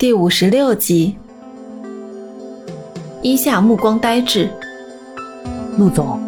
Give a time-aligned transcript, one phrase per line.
[0.00, 1.16] 第五十六集，
[3.20, 4.48] 伊夏目光呆滞。
[5.76, 6.20] 陆总，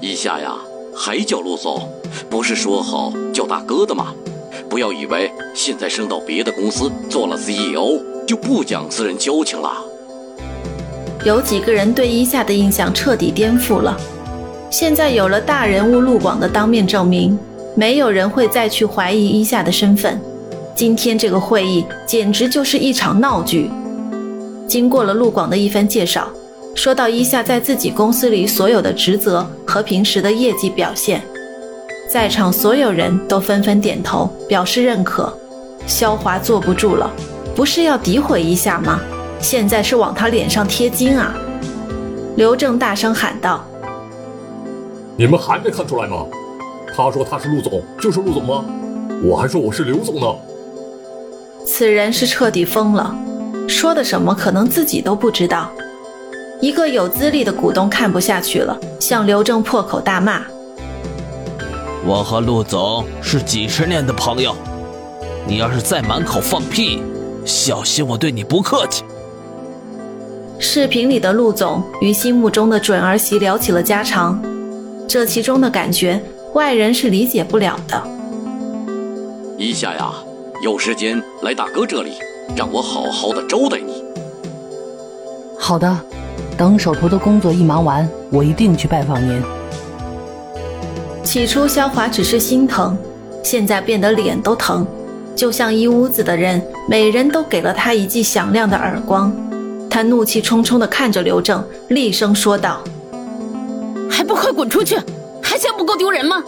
[0.00, 0.54] 伊夏呀，
[0.96, 1.86] 还叫陆总？
[2.30, 4.14] 不是说好叫大哥的吗？
[4.70, 9.74] 不要以为现在升到别的公司做了 CEO 就不讲私人交情了。
[11.26, 13.94] 有几个人对伊夏的印象彻底颠覆了。
[14.70, 17.38] 现在有了大人物陆广的当面证明，
[17.76, 20.18] 没有人会再去怀疑伊夏的身份。
[20.74, 23.70] 今天这个会议简直就是一场闹剧。
[24.66, 26.28] 经过了陆广的一番介绍，
[26.74, 31.22] 说到伊夏在自己公司里所有的职责和平时的业绩表现，
[32.08, 35.32] 在场所有人都纷纷点头表示认可。
[35.86, 37.10] 肖华坐不住了，
[37.54, 39.00] 不是要诋毁伊夏吗？
[39.40, 41.34] 现在是往他脸上贴金啊！
[42.36, 43.64] 刘正大声喊道
[45.16, 46.26] ：“你们还没看出来吗？
[46.94, 48.64] 他说他是陆总，就是陆总吗？
[49.24, 50.26] 我还说我是刘总呢。”
[51.80, 53.16] 此人是彻底疯了，
[53.66, 55.70] 说的什么可能自己都不知道。
[56.60, 60.42] 一个有资历的股东看不下去了，向刘正破口大骂
[62.04, 64.54] ：“我和陆总是几十年的朋友，
[65.48, 67.02] 你要是再满口放屁，
[67.46, 69.02] 小心我对你不客气。”
[70.60, 74.38] 视频里的陆总与心目中的准儿媳聊起了家常，
[75.08, 76.22] 这其中的感觉，
[76.52, 78.02] 外人是理解不了的。
[79.56, 80.12] 一下呀。
[80.62, 82.18] 有时间来大哥这里，
[82.54, 84.04] 让我好好的招待你。
[85.58, 85.98] 好的，
[86.54, 89.42] 等手头的工作一忙完，我一定去拜访您。
[91.24, 92.94] 起初，肖华只是心疼，
[93.42, 94.86] 现在变得脸都疼，
[95.34, 99.34] 就像一屋子的人，每人都给了他一记响亮的耳光。
[99.88, 102.84] 他怒气冲冲地看着刘正，厉声说道
[104.10, 104.98] ：“还不快滚出去！
[105.42, 106.44] 还嫌不够丢人吗？”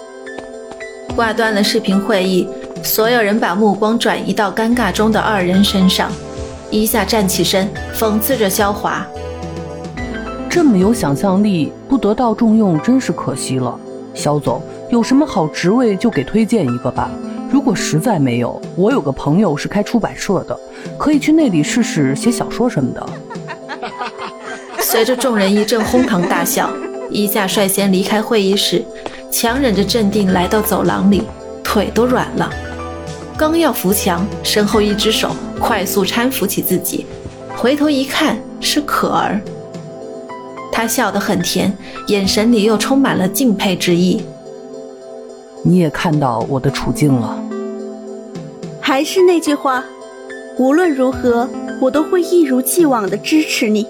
[1.16, 2.46] 挂断了视频会议。
[2.82, 6.10] 所有人把目光转移到尴尬中的二人身上。
[6.70, 9.06] 伊夏站起身，讽刺着肖华
[10.48, 13.78] ：“这么有想象力，不得到重用真是可惜了。
[14.14, 17.10] 肖总，有什么好职位就给推荐一个吧。
[17.50, 20.58] 如果实在没有，我有个朋友是开出版社的，
[20.98, 23.06] 可以去那里试试写小说什么的。
[24.80, 26.70] ”随着众人一阵哄堂大笑，
[27.10, 28.82] 伊夏率先离开会议室，
[29.30, 31.22] 强忍着镇定来到走廊里，
[31.62, 32.50] 腿都软了。
[33.36, 37.06] 刚要扶墙，身后一只手快速搀扶起自己，
[37.56, 39.40] 回头一看是可儿。
[40.70, 41.76] 他笑得很甜，
[42.06, 44.22] 眼神里又充满了敬佩之意。
[45.62, 47.38] 你也看到我的处境了。
[48.80, 49.84] 还是那句话，
[50.58, 51.48] 无论如何，
[51.80, 53.86] 我都会一如既往的支持你。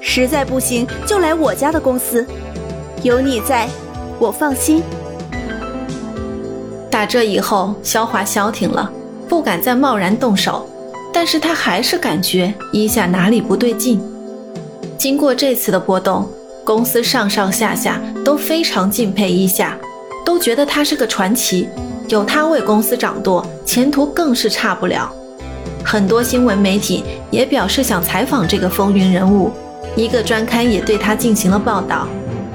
[0.00, 2.26] 实在不行，就来我家的公司，
[3.02, 3.68] 有你在，
[4.18, 4.82] 我放心。
[6.94, 8.88] 打这以后，肖华消停了，
[9.28, 10.64] 不敢再贸然动手。
[11.12, 14.00] 但是他还是感觉伊夏哪里不对劲。
[14.96, 16.24] 经过这次的波动，
[16.62, 19.76] 公司上上下下都非常敬佩伊夏，
[20.24, 21.68] 都觉得他是个传奇，
[22.06, 25.12] 有他为公司掌舵，前途更是差不了。
[25.84, 29.50] 很多新闻媒体也表示想采访这个风云人物，
[29.96, 32.06] 一个专刊也对他进行了报道。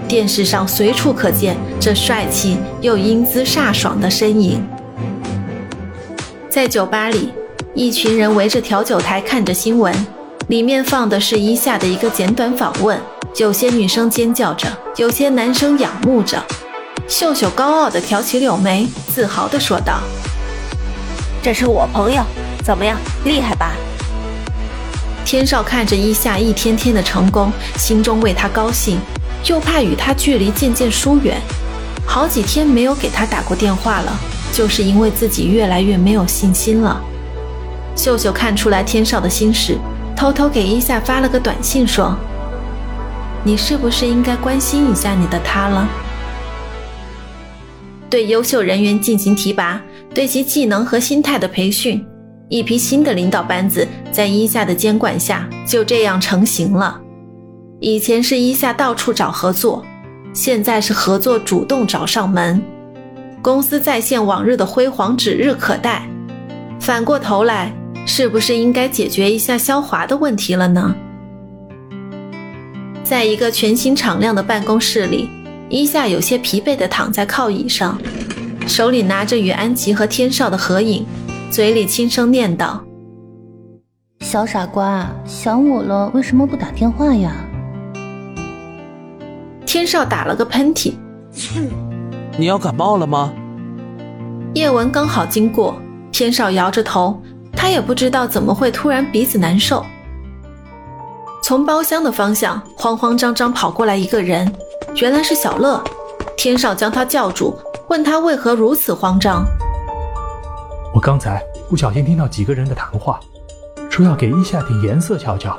[0.09, 4.59] 电视上随处可见这帅气又英姿飒爽的身影。
[6.49, 7.29] 在酒吧里，
[7.75, 9.93] 一群人围着调酒台看着新闻，
[10.47, 12.99] 里面放的是伊夏的一个简短访问。
[13.37, 16.43] 有些女生尖叫着，有些男生仰慕着。
[17.07, 19.99] 秀秀高傲地挑起柳眉，自豪地说道
[21.43, 22.23] ：“这是我朋友，
[22.63, 23.73] 怎么样，厉害吧？”
[25.23, 28.97] 天少看着伊夏一天天的成功，心中为他高兴。
[29.45, 31.41] 又怕与他距离渐渐疏远，
[32.05, 34.19] 好几天没有给他打过电话了，
[34.53, 37.01] 就是因为自己越来越没有信心了。
[37.95, 39.77] 秀秀看出来天少的心事，
[40.16, 42.16] 偷偷给伊夏发了个短信说
[43.44, 45.88] ：“你是不是应该关心一下你的他了？”
[48.09, 49.81] 对优秀人员进行提拔，
[50.13, 52.03] 对其技能和心态的培训，
[52.50, 57.00] 一批新的领导班子在伊夏的监管下就这样成型了。
[57.81, 59.85] 以前是伊夏到处找合作，
[60.33, 62.61] 现在是合作主动找上门，
[63.41, 66.05] 公司再现往日的辉煌指日可待。
[66.77, 67.73] 反过头来，
[68.05, 70.93] 是不是应该解决一下肖华的问题了呢？
[73.01, 75.29] 在一个全新敞亮的办公室里，
[75.69, 77.97] 伊夏有些疲惫地躺在靠椅上，
[78.67, 81.05] 手里拿着与安琪和天少的合影，
[81.49, 82.77] 嘴里轻声念叨
[84.19, 87.33] ：“小傻瓜，想我了，为什么不打电话呀？”
[89.71, 90.95] 天少打了个喷嚏，
[92.39, 93.31] 你要感冒了吗？
[94.56, 95.80] 叶文刚好经过，
[96.12, 97.21] 天少摇着头，
[97.56, 99.86] 他也不知道怎么会突然鼻子难受。
[101.44, 104.51] 从包厢的方向慌慌张张跑过来一个人，
[104.95, 105.83] 原来是小乐。
[106.36, 107.56] 天少将他叫住，
[107.89, 109.45] 问他为何如此慌张。
[110.95, 113.19] 我刚才不小心听到几个人的谈话，
[113.88, 115.56] 说要给一夏点颜色瞧瞧。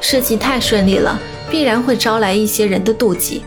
[0.00, 1.18] 事情太顺利了，
[1.50, 3.42] 必然会招来一些人的妒忌。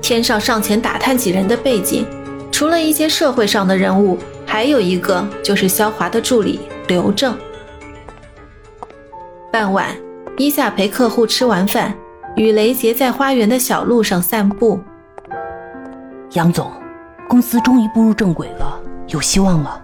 [0.00, 2.06] 天上上前打探几人的背景，
[2.50, 7.36] 除了一些社会上的人物，还有一个就是萧华的助理刘正。
[9.52, 9.94] 傍晚，
[10.38, 11.94] 伊夏陪客户吃完饭，
[12.36, 14.80] 与雷杰在花园的小路上散步。
[16.32, 16.72] 杨总，
[17.28, 19.82] 公司终于步入正轨了，有希望了。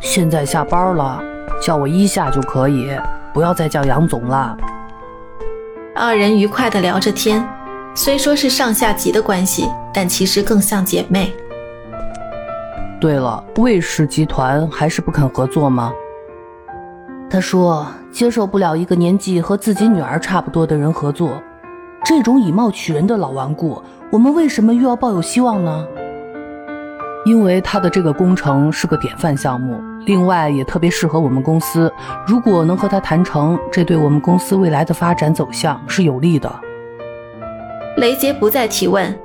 [0.00, 1.22] 现在下班了，
[1.60, 2.96] 叫我伊夏就可以，
[3.32, 4.56] 不要再叫杨总了。
[5.96, 7.46] 二人愉快地聊着天，
[7.94, 11.32] 虽说是上下级的关系，但其实更像姐妹。
[13.00, 15.92] 对了，魏氏集团还是不肯合作吗？
[17.30, 21.40] 他说接受不了一个年纪和自己女儿差不多的人合作，
[22.04, 23.80] 这种以貌取人的老顽固，
[24.10, 25.86] 我们为什么又要抱有希望呢？
[27.24, 31.90] 因为他的这个工程是个典范项目，另外也特别适合我们公司。
[32.26, 36.52] 如果能和他谈成，这对我们公司未来的发展走向是有利的。
[37.96, 39.18] 雷杰不再提问，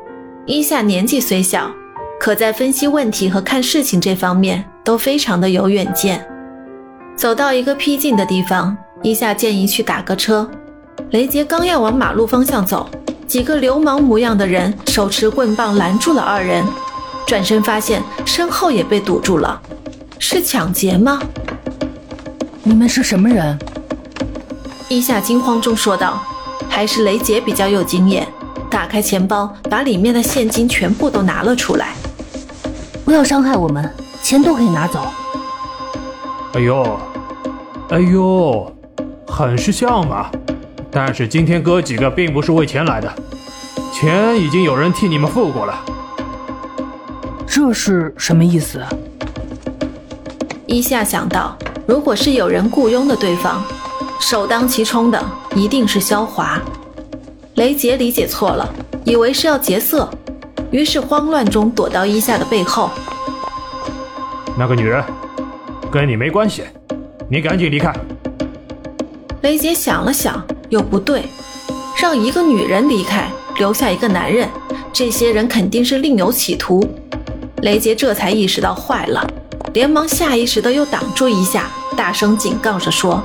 [0.46, 1.70] 伊夏年纪虽小，
[2.20, 6.26] 可在分析问题和看事情这方面都非常的有远见。
[7.18, 10.50] 走到一个僻静的地方，伊夏建议去打个车。
[11.12, 12.90] 雷杰刚要往马路方向走，
[13.28, 16.64] 几个流氓模样的人手持棍棒拦住了二人。
[17.30, 19.62] 转身发现身后也被堵住了，
[20.18, 21.22] 是抢劫吗？
[22.64, 23.56] 你们是什么人？
[24.88, 26.24] 伊夏惊慌中说道。
[26.68, 28.28] 还是雷杰比较有经验，
[28.68, 31.94] 打开钱包，把里面的现金全部都拿了出来。
[33.06, 33.94] 不要伤害我们，
[34.24, 35.00] 钱都可以拿走。
[36.54, 37.00] 哎呦，
[37.90, 38.76] 哎呦，
[39.28, 40.32] 很是像嘛。
[40.90, 43.14] 但是今天哥几个并不是为钱来的，
[43.94, 45.86] 钱已经有人替你们付过了。
[47.52, 48.80] 这是什么意思？
[50.68, 51.58] 伊夏想到，
[51.88, 53.64] 如果是有人雇佣的对方，
[54.20, 55.22] 首当其冲的
[55.56, 56.62] 一定是萧华。
[57.56, 58.72] 雷杰理解错了，
[59.04, 60.08] 以为是要劫色，
[60.70, 62.92] 于是慌乱中躲到伊夏的背后。
[64.56, 65.04] 那个女人
[65.92, 66.64] 跟你没关系，
[67.30, 67.92] 你赶紧离开。
[69.42, 71.26] 雷杰想了想，又不对，
[72.00, 74.48] 让一个女人离开，留下一个男人，
[74.94, 76.88] 这些人肯定是另有企图。
[77.62, 79.26] 雷杰这才意识到坏了，
[79.74, 83.22] 连忙下意识的又挡住一下，大声警告着说：“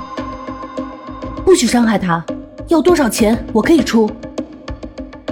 [1.46, 2.24] 不许伤害他，
[2.66, 4.10] 要多少钱我可以出。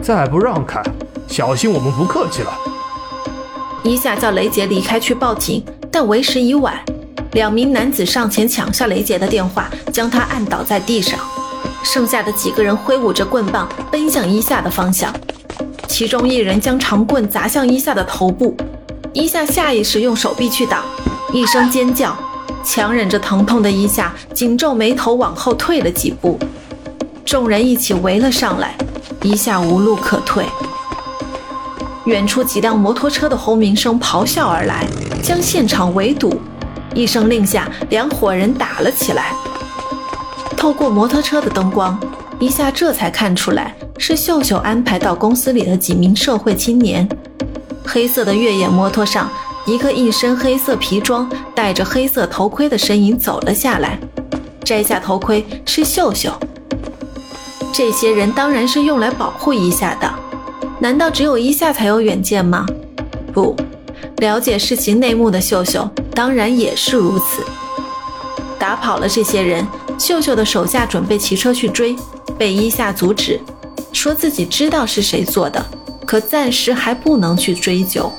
[0.01, 0.81] 再不让开，
[1.27, 2.57] 小心我们不客气了。”
[3.83, 6.79] 一下叫雷杰离开去报警，但为时已晚。
[7.33, 11.19] 两名男子上前抢下雷杰的电话，将他按倒在地上。
[11.83, 15.13] 剩下的几个人挥舞着棍棒奔向一夏的方向，
[15.89, 18.57] 其中一人将长棍砸向一夏的头部。
[19.15, 20.83] 伊夏下意识用手臂去挡，
[21.35, 22.17] 一声尖叫，
[22.65, 26.39] 强忍着疼痛的伊夏紧皱眉头往后退了几步。
[27.23, 28.75] 众人一起围了上来，
[29.23, 30.47] 伊夏无路可退。
[32.07, 34.87] 远处几辆摩托车的轰鸣声咆哮而来，
[35.23, 36.41] 将现场围堵。
[36.95, 39.35] 一声令下，两伙人打了起来。
[40.57, 42.01] 透过摩托车的灯光，
[42.41, 47.07] 伊夏这才看出来是秀秀安排到公司里的几名社会青年。
[47.87, 49.31] 黑色的越野摩托上，
[49.65, 53.99] 一个一身黑色皮装、戴着黑色头盔的身影走了下来。
[54.65, 56.33] 摘下头盔是秀秀。
[57.73, 60.13] 这些人当然是用来保护伊夏的。
[60.79, 62.67] 难道只有伊夏才有远见吗？
[63.33, 63.57] 不，
[64.19, 67.45] 了解事情内幕的秀秀当然也是如此。
[68.59, 69.67] 打跑了这些人，
[69.99, 71.97] 秀秀的手下准备骑车去追，
[72.39, 73.41] 被伊夏阻止，
[73.93, 75.65] 说自己知道是谁做的。
[76.13, 78.13] 可暂时还不能去追究。